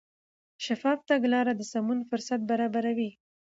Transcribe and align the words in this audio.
شفاف 0.65 0.99
تګلاره 1.09 1.53
د 1.55 1.61
سمون 1.71 1.99
فرصت 2.09 2.39
برابروي. 2.49 3.09